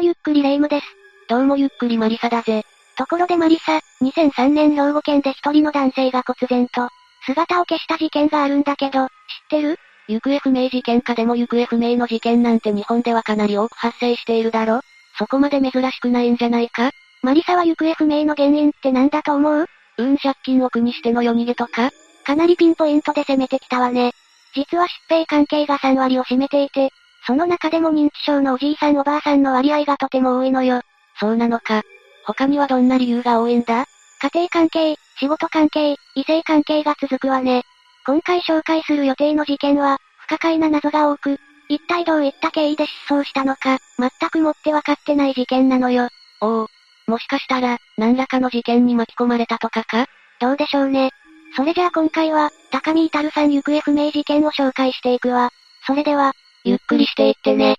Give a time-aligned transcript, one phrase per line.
[0.00, 0.86] もゆっくりレ夢ムです。
[1.28, 2.64] どうもゆっくりマリサだぜ。
[2.96, 6.88] ところでマリサ、2003年兵庫県で一人の男性が忽然と、
[7.26, 9.12] 姿を消した事件があるんだけど、知っ
[9.50, 9.78] てる？
[10.08, 14.80] 行方不明事件かでも行方不明の事件なんて日本ではかなり多く発生しているだろ？
[15.18, 16.92] そこまで珍しくないんじゃないか？
[17.22, 19.66] マリサは行方不明の原因って何だと思う？
[19.98, 21.90] うーん借金を苦にしての夜逃げとか？
[22.24, 24.12] かなりピンポイントで攻めてきたわね。
[24.54, 26.90] 実は疾病関係が3割を占めていて、
[27.30, 30.80] その中でも認知症のおじいさんおばあさんの割合がとても多いのよ。
[31.20, 31.82] そうなのか。
[32.26, 33.84] 他にはどんな理由が多いんだ？
[34.20, 37.62] 家庭関係、仕事関係、異性関係が続くわね。
[38.04, 41.38] 今回紹介する予定の事件は、不可解な謎が多く、
[41.68, 46.08] 一体どういった経緯で失踪したのか、全くもってわかってない事件なのよ。
[46.40, 46.66] おお。
[47.06, 50.06] もしかしたら、何らかの事件に巻き込まれたとかか？
[50.40, 51.12] どうでしょうね。
[51.54, 55.50] それじゃあ今回は、高見至さん行方不明事件を紹介していくわ。
[55.86, 56.32] それでは、
[56.64, 57.76] ゆっくりしていってね。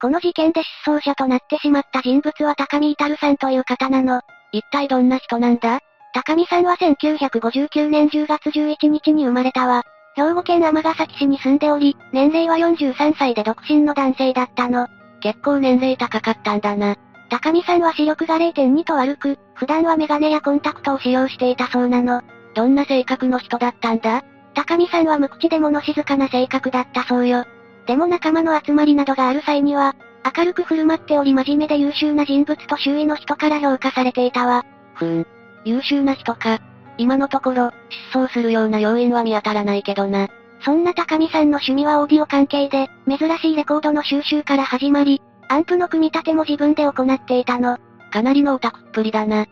[0.00, 4.22] この事件で失踪者となってしまった人物は高見至さんという方なの。
[4.52, 5.80] 一体どんな人なんだ？
[6.14, 9.82] 高見さんは1959年10月11日に生まれたわ。
[10.16, 14.88] 兵庫県尼崎市に住んでおり、年齢は43歳で独身の男性だったの。
[15.20, 16.96] 結構年齢高かったんだな。
[17.28, 22.22] 高見さんは視力が0.2と悪く、普段はメガネやコンタクトを使用していたそうなの。
[22.54, 24.24] どんな性格の人だったんだ？
[24.54, 27.44] 高見さんは無口で物静かな性格だったそうよ。
[27.86, 29.94] でも仲間の集まりなどがある際には、
[30.36, 34.64] 明るく振る舞っており真面目で優秀な人物と周囲の人から評価されていたわ。
[34.94, 35.26] ふーん。
[35.64, 36.58] 優秀な人か。
[36.98, 37.72] 今のところ、
[38.12, 40.28] 失踪するような要因は見当たらないけどな。
[40.62, 47.78] そんな高見さんの趣味はオーディオ関係で、珍しいレコードの収集から始まり、アンプの組み立ても自分で行っていたの。
[48.12, 49.46] かなりのオタクっぷりだな。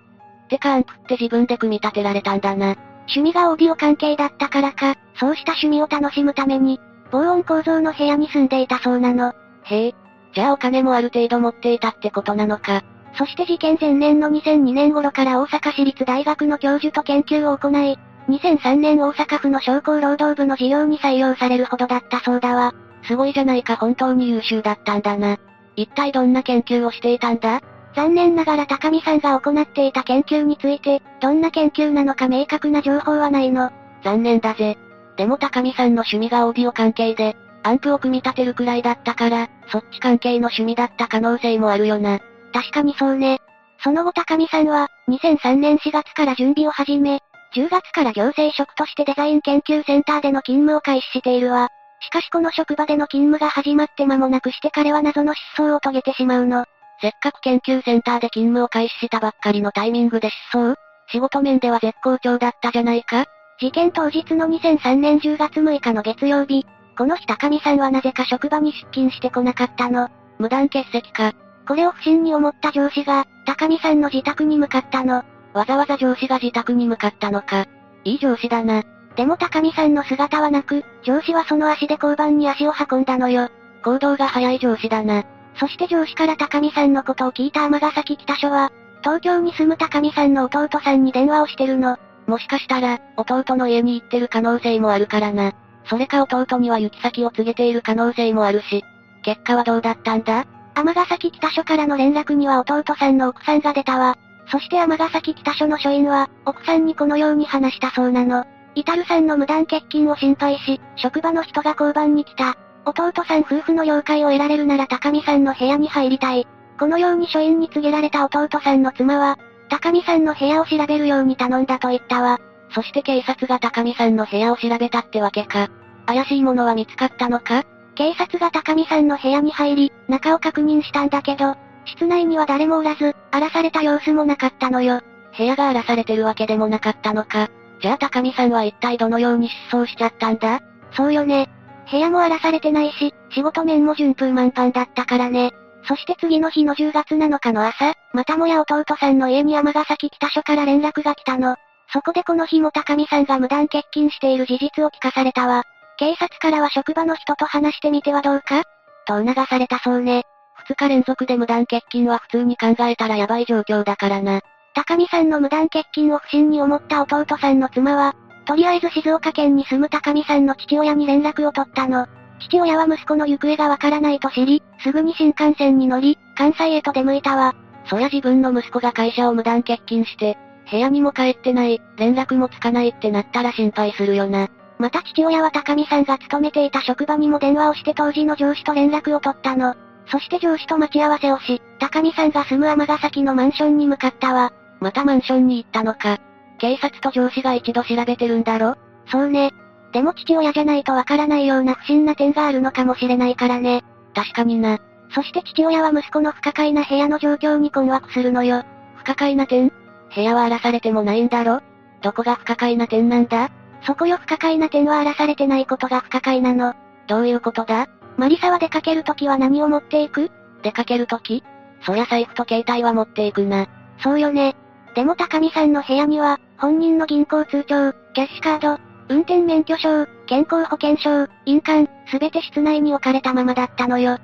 [0.49, 2.77] てかアンプって自分で組み立てられたんだな。
[3.09, 9.33] 趣味がオーディオ関係だったからか、そうした趣味を楽しむために、防音構造の部屋に住んでいたそうなの。
[9.64, 9.95] へえ。
[10.34, 12.83] じゃあお金もある程度持っていたってことなのか。
[13.14, 17.98] そして事件前年の2002年頃から大阪市立大学の教授と研究を行い、
[18.29, 22.75] 2003年大阪府の商工労働部の事業に採用されるほどだったそうだわ。
[23.05, 25.39] すごいじゃないか本当に優秀だったんだな。
[25.77, 27.63] 一体どんな研究をしていたんだ？
[27.95, 33.71] 残念ながら高見さんが行っていた研究について、どんな研究なのか明確な情報はないの。
[34.05, 34.79] 残念だぜ。
[35.17, 42.21] でも高見さんの趣味がオーディオ関係で、アンプを組み立てるくらいだったから、そっち関係の趣味だった可能性もあるよな。
[42.53, 43.41] 確かにそうね。
[43.83, 47.20] その後高見さんは、2003年4月から準備を始め、
[47.55, 51.69] 10月から行政職としてデザイン研究センターでの勤務を開始しているわ。
[52.01, 56.65] しかしこの職場での勤務が始まって間もなくして彼は謎の失踪を遂げてしまうの。
[57.01, 60.75] せっかく研究センターで勤務を開始したばっかりのタイミングで失踪？
[61.11, 63.27] 仕事面では絶好調だったじゃないか？
[63.61, 66.67] 事件当日の2003年10月6日の月曜日、
[66.97, 70.08] この日高見さんはなぜか職場に出勤してこなかったの？
[70.39, 71.35] 無断欠席か？
[71.69, 75.25] これを不審に思った上司が、高見さんの自宅に向かったの。
[75.55, 77.67] わざわざ上司が自宅に向かったのか？
[78.05, 78.83] いい上司だな。
[79.17, 83.51] でも高見さんの姿はなく、上司はその足で交番に足を運んだのよ。
[83.85, 85.25] 行動が早い上司だな。
[85.58, 88.70] そして上司から高見さんのことを聞いた尼崎北署は、
[89.02, 91.98] 東京に住む高見さんの弟さんに電話をしてるの。
[92.27, 95.52] もしかしたら、弟の家に行ってる可能性もあるからな。
[95.85, 98.85] それか弟には行き先を告げている可能性もあるし。
[99.23, 100.46] 結果はどうだったんだ？
[100.74, 104.17] 尼崎北署からの連絡には弟さんの奥さんが出たわ。
[104.51, 108.45] そして尼崎北署の署員は、奥さんにこのように話したそうなの。
[108.75, 112.57] イタルさんの無断欠勤を心配し、職場の人が交番に来た。
[112.89, 116.47] 弟さん夫婦の了解を得られるなら高見さんの部屋に入りたい。
[116.79, 119.39] このように署員に告げられた弟さんの妻は、
[119.69, 122.41] 高見さんの部屋を調べるように頼んだと言ったわ。
[122.71, 125.69] そして警察が高見さんの部屋を調べたってわけか。
[126.07, 127.65] 怪しいものは見つかったのか？
[127.95, 135.00] 警察が高見さんの部屋に入り、中を確認したんだけど、室内には誰もおらず、荒らされた様子もなかったのよ。
[135.37, 137.49] 部屋が荒らされてるわけでもなかったのか。
[137.81, 140.61] じゃあ高見さんは一体どのように失踪しちゃったんだ？
[140.93, 141.50] そうよね。
[141.91, 145.53] 部屋も荒らされてないし、仕事面も順風満帆だったからね。
[145.85, 151.56] そして次の日の10月7日の朝、またもや弟さんの家に山ヶ崎北署から連絡が来たの。
[151.93, 155.62] そこでこの日も高見さんが無断欠勤している事実を聞かされたわ。
[155.99, 158.64] 警察からは職場の人と話してみてはどうか
[159.06, 160.25] と促されたそうね。
[160.69, 164.43] 2日連続で無断欠勤は普通に考えたらヤバい状況だからな。
[164.75, 168.14] 高見さんの無断欠勤を不審に思った弟さんの妻は、
[168.48, 172.06] とりあえず静岡県に住む高見さんの父親に連絡を取ったの。
[172.40, 177.54] 父親は息子の行方がわからないと知り、すぐに新幹線に乗り、関西へと出向いたわ。
[177.90, 180.38] そりゃ自分の息子が会社を無断欠勤して、
[180.70, 184.48] 部屋にも帰ってない、連絡もつかないってなったら心配するよな。
[184.78, 189.74] また父親は高見さんが勤めていた職場にも電話をして当時の上司と連絡を取ったの。
[190.10, 194.54] そして上司と待ち合わせをし、高見さんが住む尼崎のマンションに向かったわ。
[194.80, 196.18] またマンションに行ったのか。
[196.58, 198.76] 警察と上司が一度調べてるんだろ？
[199.10, 199.52] そうね。
[199.93, 203.82] でも父親じゃないとわからないような不審な点があるのかもしれないからね。
[204.14, 204.78] 確かにな。
[205.14, 208.64] そして父親は息子の不可解な部屋の状況に困惑するのよ。
[208.96, 209.72] 不可解な点？
[210.14, 211.62] 部屋は荒らされてもないんだろ？
[212.02, 213.50] どこが不可解な点なんだ？
[213.82, 216.75] そこよ不可解な点は荒らされてないことが不可解なの。
[217.06, 217.88] どういうことだ？
[218.16, 220.31] マリサは出かけるときは何を持っていく？
[220.62, 221.44] 出かけるとき
[221.87, 223.69] そりゃ財布と携帯は持っていくな。
[224.02, 224.56] そうよね。
[224.94, 234.14] でも高見さんの部屋には、本人の銀行通帳、キャッシュカード、運転免許証、健康保険証、印鑑、すべて室内に置かれたままだったのよ。
[234.14, 234.19] ん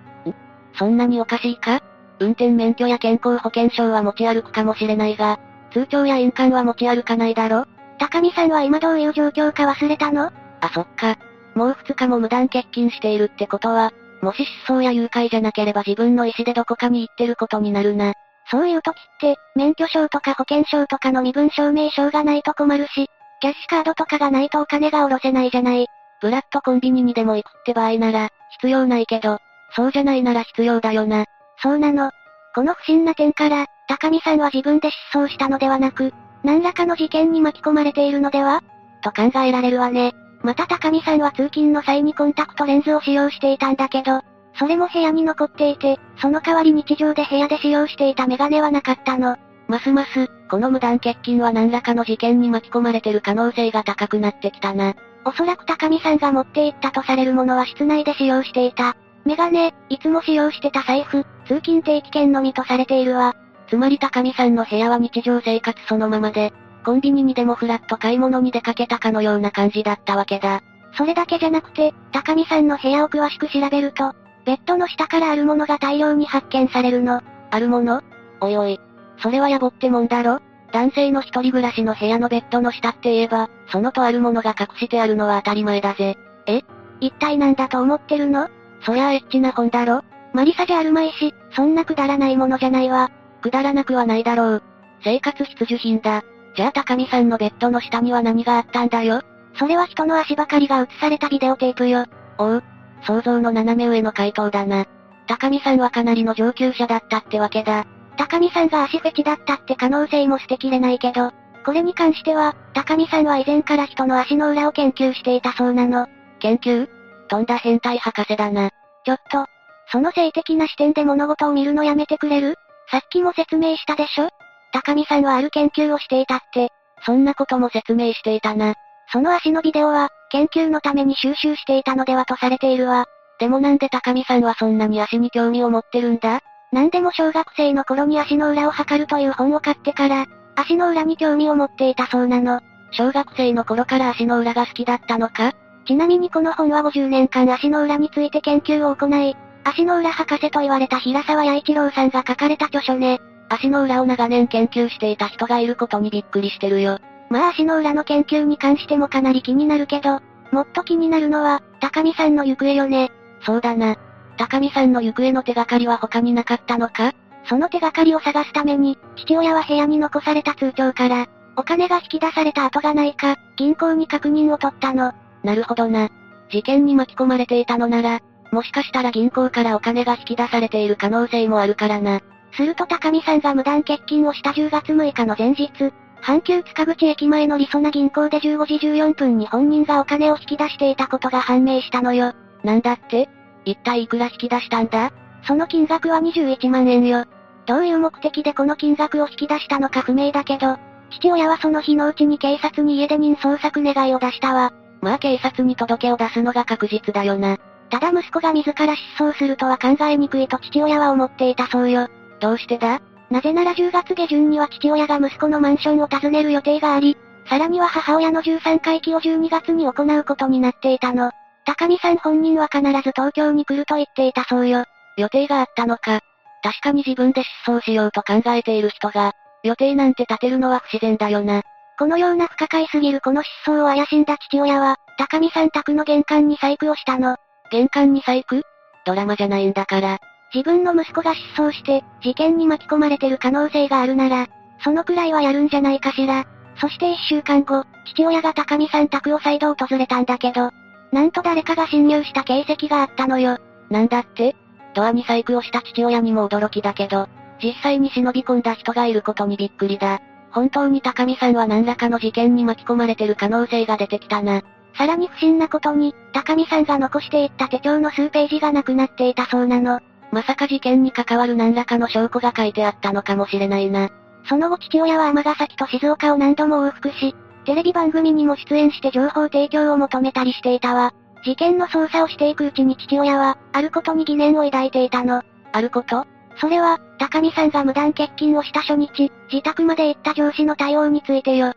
[0.77, 1.81] そんなにおかしいか？
[2.19, 5.39] 運転免許や健康保険証は持ち歩くかもしれないが、
[5.73, 7.67] 通帳や印鑑は持ち歩かないだろ？
[8.01, 10.33] 高見さんは今どういう状況か忘れたの？
[10.61, 11.17] あ、そっか。
[11.55, 13.93] もう2日も無断欠勤しているってことは、
[14.23, 18.13] もし失踪や誘拐じゃなければ自分の意思でどこかに行ってることになるな。
[18.51, 23.09] そういう時って、免許証とか保険証とかの身分証明書がないと困るし、
[23.41, 25.87] キャッシュカードとかがないとお金が下ろせないじゃない。
[26.21, 28.29] ブラッドコンビニにでも行くって場合なら、
[28.61, 29.39] 必要ないけど、
[29.75, 31.25] そうじゃないなら必要だよな。
[31.63, 32.11] そうなの。
[32.55, 38.63] この不審な点から、高見さんは自分で失踪したのではなく、何らかの事件に巻き込まれているのでは？
[39.03, 40.13] と考えられるわね。
[40.43, 44.21] また高見さんは通勤の際にコンタクトレンズを使用していたんだけど、
[44.59, 49.37] それも部屋に残っていて、その代わり日常で部屋で使用していたメガネはなかったの。
[49.69, 54.95] ますます、この無断欠勤は何らかの事件に巻き込まれてる可能性が高くなってきたな。
[55.27, 58.97] おそらく高見さんが持っていったとされるものは室内で使用していた。
[59.27, 63.37] メガネ、いつも使用してた財布、通勤定期券のみとされているわ。
[63.69, 66.55] つまり高見さんの部屋は日常生活そのままで、
[66.87, 70.63] コンビニにでもフラッと買い物に出かけたかのような感じだったわけだ。
[70.97, 74.15] それだけじゃなくて、高見さんの部屋を詳しく調べると、
[74.45, 77.23] ベッドの下からあるものが大量に発見されるの。
[77.51, 78.03] あるもの？
[78.41, 78.81] おいおい。
[79.23, 80.41] それはやぼってもんだろ？
[80.73, 86.19] 男性の一人暮らしの部屋のベッドの下って言えば、そのとあるものが隠してあるのは当たり前だぜ。
[86.47, 86.63] え？
[87.01, 88.49] 一体なんだと思ってるの？
[88.85, 90.03] そりゃあエッチな本だろ？
[90.33, 93.11] マリサじゃあるまいし、そんなくだらないものじゃないわ。
[93.41, 94.63] くだらなくはないだろう。
[95.05, 96.25] 生活必需品だ。
[96.57, 99.23] じゃあ高見さんのベッドの下には何があったんだよ？
[99.57, 102.05] それは人の足ばかりが映されたビデオテープよ。
[102.39, 102.65] おう。
[103.03, 104.87] 想像の斜め上の回答だな。
[105.27, 107.87] 高見さんはかなりの上級者だったってわけだ。
[108.17, 111.33] 高見さんが足フェチだったって可能性も捨てきれないけど、
[111.65, 116.07] これに関しては、高見さんは以前から人の足の裏を研究していたそうなの。
[116.41, 116.89] 研究？
[117.29, 118.71] とんだ変態博士だな。
[119.05, 119.47] ちょっと、
[119.91, 122.57] その性的な視点で物事を見るのやめてくれる？
[122.91, 124.29] さっきも説明したでしょ？
[124.73, 126.71] 高見さんはある研究をしていたって。
[127.07, 128.75] そんなことも説明していたな。
[129.15, 133.07] その足のビデオは、研究のために収集していたのではとされているわ。
[133.39, 136.41] でもなんで高見さんはそんなに足に興味を持ってるんだ？
[136.73, 140.27] なんでも小学生の頃に足の裏を測るという本を買ってから、
[140.57, 142.61] 足の裏に興味を持っていたそうなの。
[142.91, 145.53] 小学生の頃から足の裏が好きだったのか？
[145.87, 153.21] ちなみにこの本は50年間足の裏について研究を行い、足の裏博士と言われた平沢弥一郎さんが書かれた著書ね。
[153.49, 156.99] 足の裏を長年研究していた人がいることにびっくりしてるよ。
[157.35, 160.21] まあ足の裏の研究に関してもかなり気になるけど、
[160.53, 163.11] もっと気になるのは、高見さんの行方よね。
[163.45, 163.97] そうだな。
[164.37, 167.13] 高見さんの行方の手がかりは他になかったのか？
[167.49, 171.27] その手がかりを探すために、父親は部屋に残された通帳から、
[171.57, 175.13] お金が引き出された跡がないか、銀行に確認を取ったの。
[175.43, 176.11] なるほどな。
[176.53, 178.21] 事件に巻き込まれていたのなら、
[178.53, 182.21] もしかしたら銀行からお金が引き出されている可能性もあるからな。
[182.53, 185.93] すると高見さんが無断欠勤をした10月6日の前日、
[186.25, 192.33] 阪急塚口駅前のりそな銀行で15時14分に本人がお金を引き出していたことが判明したのよ。
[192.63, 193.29] なんだって？
[193.67, 195.13] 一体いくら引き出したんだ？
[195.47, 197.27] その金額は21万円よ。
[197.67, 200.79] どういう目的でこの金額を引き出したのか不明だけど、
[201.11, 204.73] 父親はその日のうちに警察に家出人捜索願いを出したわ。
[205.03, 207.59] まあ警察に届けを出すのが確実だよな。
[207.91, 212.09] ただ息子が自ら失踪するとは考えにくいと父親は思っていたそうよ。
[212.41, 213.03] どうしてだ？
[213.35, 217.17] なぜなら10月下旬には父親が息子のマンションを訪ねる予定があり、
[217.49, 221.33] さらには母親の13回忌を12月に行うことになっていたの。
[221.67, 224.85] 高見さん本人は必ず東京に来ると言っていたそうよ。
[225.17, 226.21] 予定があったのか。
[226.63, 229.33] 確かに自分で失踪しようと考えている人が、
[229.65, 231.63] 予定なんて立てるのは不自然だよな。
[231.99, 237.37] このような不可解すぎるこの失踪を怪しんだ父親は、高見さん宅の玄関に細工をしたの。
[237.73, 238.63] 玄関に細工？
[239.05, 240.19] ドラマじゃないんだから。
[240.55, 244.47] 自分の息子が失踪して、事件に巻き込まれてる可能性があるなら、
[244.85, 246.47] そのくらいはやるんじゃないかしら。
[246.81, 250.71] そして一週間後、父親が高見さん宅を再度訪れたんだけど、
[251.13, 253.59] なんと誰かが侵入した形跡があったのよ。
[253.91, 254.55] なんだって？
[254.95, 257.29] ドアに細工をした父親にも驚きだけど、
[257.61, 260.21] 実際に忍び込んだ人がいることにびっくりだ。
[260.53, 264.63] 本当に高見さんは何らかの事件に巻き込まれてる可能性が出てきたな。
[264.97, 269.99] さらに不審なことに、高見さんが残していった手帳の数ページがなくなっていたそうなの。
[270.35, 274.11] まさか事件に関わる何らかの証拠が書いてあったのかもしれないな。
[274.49, 281.15] その後父親は尼崎と静岡を何度も往復し、テレビ番組にも出演して情報提供を求めたりしていたわ。
[281.45, 285.41] 事件の捜査をしていくうちに父親は、あることに疑念を抱いていたの。
[285.73, 286.27] あること？
[286.57, 291.75] それは、高見さんが無断欠勤をした初日、自宅まで行った上司の対応についてよ。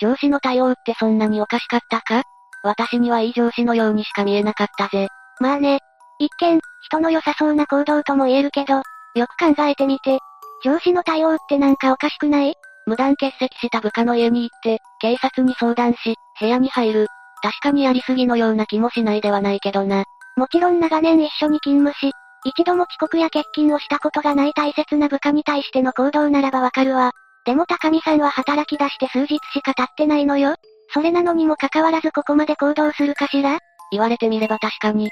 [0.00, 2.22] 上司の対応ってそんなにおかしかったか？
[2.64, 5.08] 私にはいい上司のようにしか見えなかったぜ。
[5.42, 5.80] まあね。
[6.20, 10.20] 一見、人の良さそうな行動とも言えるけど、よく考えてみて。
[10.64, 12.54] 上司の対応ってなんかおかしくない？
[12.86, 17.08] 無断欠席した部下の家に行って、警察に相談し、部屋に入る。
[17.42, 20.04] 確かにやりすぎのような気もしないではないけどな。
[20.36, 22.12] もちろん長年一緒に勤務し、
[22.44, 27.10] 一度も遅刻や欠勤をしたことがない大切な部下に対しての行動ならばわかるわ。
[27.44, 30.54] でも高見さんは働き出して数日しか経ってないのよ。
[30.94, 33.58] それなのにもかかわらずここまで行動するかしら？
[33.90, 35.10] 言われてみれば確かに。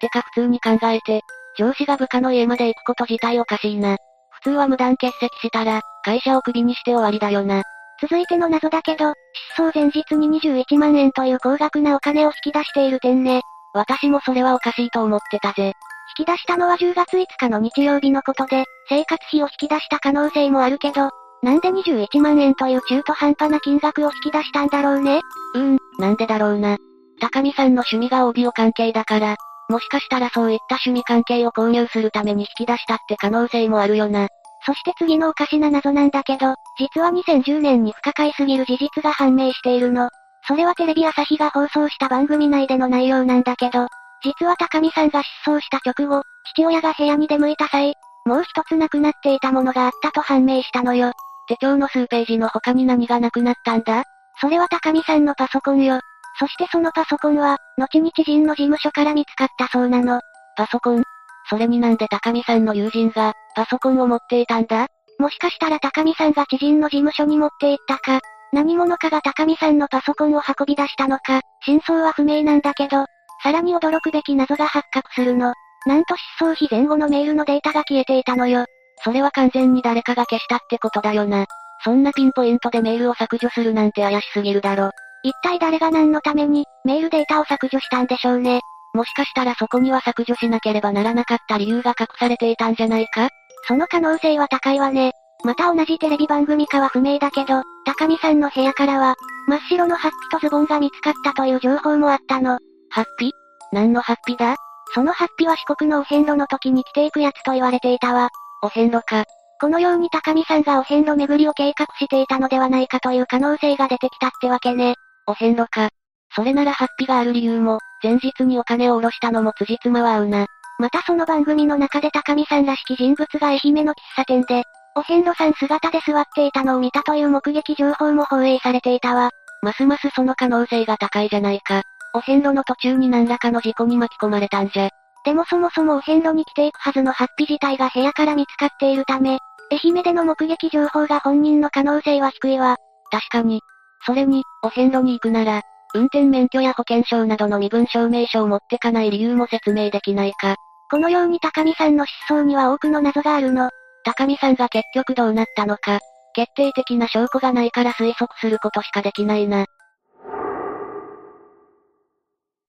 [0.00, 1.22] てか普通に考えて、
[1.58, 3.96] 上司が部下の家まで行くこと自体おかしいな。
[4.30, 7.62] 普通は無断欠席したら、会社をクビにして終わりだよな。
[8.00, 9.14] 続いての謎だけど、
[9.56, 13.40] 失踪前日に21万円という高額なお金を引き出している点ね。
[13.72, 15.72] 私もそれはおかしいと思ってたぜ。
[16.18, 21.10] 引き出したのは10月5日の日曜日のことで、生活費を引き出した可能性もあるけど、
[21.42, 25.20] なんで21万円という中途半端な金額を引き出したんだろうね？
[25.54, 26.76] うーん、なんでだろうな。
[27.20, 29.36] 高見さんの趣味がオーディオ関係だから、
[29.68, 34.28] もしかしたらそういった趣味関係を購入するために引き出したって可能性もあるよな。
[34.64, 40.08] そして次のおかしな謎なんだけど、実は2010年に不可解すぎる事実が判明しているの。
[40.48, 43.86] それはテレビ朝日が放送した番組内での内容なんだけど、
[44.22, 46.22] 実は高見さんが失踪した直後、
[46.54, 47.94] 父親が部屋に出向いた際、
[48.24, 51.12] もう一つなくなっていたものがあったと判明したのよ。
[51.48, 54.04] 手帳の数ページの他に何がなくなったんだ？
[54.40, 56.00] それは高見さんのパソコンよ。
[56.38, 60.20] そしてそのパソコンは、後に知人の事務所から見つかったそうなの。
[60.56, 61.02] パソコン？
[61.48, 64.86] それになんで高見さんの友人が、パソコンを持っていたんだ？
[65.18, 68.20] もしかしたら高見さんが知人の事務所に持って行ったか、
[68.52, 73.06] 何者かが高見さんのパソコンを運び出したのか、真相は不明なんだけど、
[73.42, 75.54] さらに驚くべき謎が発覚するの。
[75.86, 78.64] なんと失踪日前後のメールのデータが消えていたのよ。
[79.04, 81.46] それは完全に誰かが消したってことだよな。
[81.84, 84.90] そんなピンポイントでメールを削除するなんて怪しすぎるだろ。
[85.26, 88.60] 一体誰が何のために、メールデータを削除したんでしょうね。
[88.94, 93.28] もしかしたらそこには削除しなければならなかった理由が隠されていたんじゃないか？
[93.66, 95.10] その可能性は高いわね。
[95.42, 99.16] また同じテレビ番組かは不明だけど、高見さんの部屋からは、
[99.48, 102.58] 真っ白のハッピとズボンが見つかったという情報もあったの。
[102.90, 103.32] ハッピ？
[103.72, 104.54] 何のハッピだ？
[104.94, 108.28] そのハッピは四国のお遍路の時に着ていくやつと言われていたわ。
[108.62, 109.24] お遍路か。
[109.60, 114.94] このように高見さんがお遍路巡りを計画していたのではないかという可能性が出てきたってわけね。
[115.26, 115.88] お遍路か。
[116.34, 120.46] それならハッピがある理由も、前日にお金を下ろしたのも辻褄は合うな。
[120.78, 124.62] またその番組の中で高見さんらしき人物が愛媛の喫茶店で、
[124.94, 129.30] お遍路さん姿で座っていたのを見たという目撃情報も放映されていたわ。
[129.62, 131.82] ますますその可能性が高いじゃないか。
[132.14, 134.90] お遍路の途中に何らかの事故に巻き込まれたんじゃ。
[135.24, 139.38] でもそもそもお遍路に来ていくはずのハッピ自体が部屋から見つかっているため、
[139.70, 142.76] 愛媛での目撃情報が本人の可能性は低いわ。
[143.10, 143.60] 確かに。
[144.04, 145.62] それに、お遍路に行くなら、
[145.94, 150.56] 運転免許や保険証などの身分証明書を持ってかない理由も説明できないか。
[150.90, 153.70] このように高見さんの失踪には多くの謎があるの。
[154.04, 155.98] 高見さんが結局どうなったのか、
[156.34, 159.64] 決定的な証拠がないから推測することしかできないな。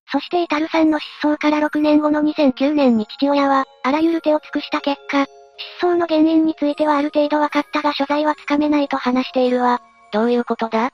[0.09, 5.25] そしてイタルさんの失踪から6年後の2009年に父親は、あらゆる手を尽くした結果、
[5.79, 9.81] 失踪の原因についてはある程度分かったが所在はつかめないと話しているわ。
[10.13, 10.91] どういうことだ？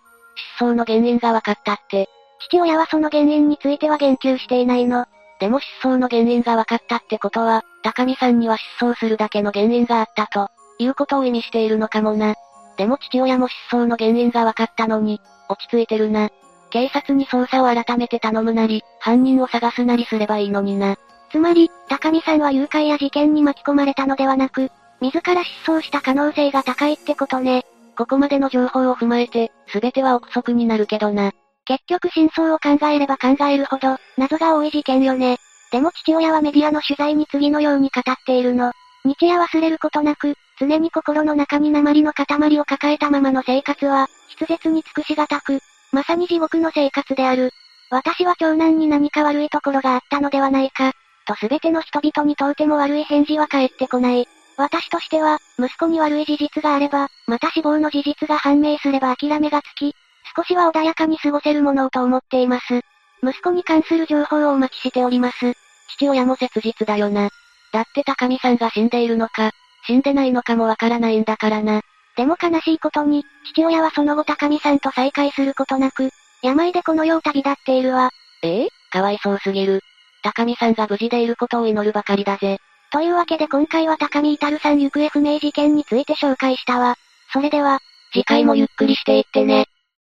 [0.58, 2.10] 失踪の原因が分かったって。
[2.50, 5.06] 父親はその原因については言及していないの。
[5.40, 10.50] でも失踪の原因が分かったってことは、高見さんには失踪するだけの原因があったと、
[10.80, 12.36] いうことを意味しているのかもな。
[12.78, 16.30] でも父親も失踪の原因が分かったのに、落ち着いてるな。
[16.72, 20.96] 警察に捜査を改めて頼むなり、犯人を探すなりすればいいのにな。
[21.32, 24.72] つまり、高見さんは誘拐や事件に巻き込まれたのではなく、
[25.02, 27.66] 自ら失踪した可能性が高いってことね。
[27.98, 31.32] ここまでの情報を踏まえて、すべては憶測になるけどな。
[31.66, 35.38] 結局真相を考えれば考えるほど、謎が多い事件よね。
[35.72, 38.72] でも父親はメディアの取材に次のように語っているの。
[39.06, 44.08] 日夜忘れることなく、常に心の中に鉛の塊を抱えたままの生活は、
[44.38, 45.60] 筆舌に尽くしがたく、
[45.92, 47.52] まさに地獄の生活である。
[47.90, 50.94] 私は長男に何か悪いところがあったのではないか、
[51.26, 54.28] と全ての人々に問うても悪い返事は返ってこない。
[54.58, 59.96] 私としては、息子に悪い事実があれば、また死亡の事実が判明すれば諦めがつき、
[60.36, 62.82] 少しは穏やかに過ごせるものをと思っています。
[63.24, 65.54] 息子に関する情報をお待ちしております。
[65.96, 67.30] 父親も切実だよな。
[67.72, 69.52] だって高見さんが死んでいるのか、
[69.86, 71.82] 死んでないのかもわからないんだからな。
[72.16, 76.10] でも悲しいことに、父親はその後高見さんと再会することなく、
[76.42, 78.12] 病でこの世を旅立っているわ。
[78.44, 78.66] え？
[78.66, 79.82] えかわいそうすぎる。
[80.22, 82.60] 高見さんが無事でいることを祈るばかりだぜ。
[82.94, 86.96] というわけで今回は高見至さん行方不明事件について紹介したわ。
[87.32, 87.80] それでは、
[88.14, 89.66] 次回もゆっくりしていってね。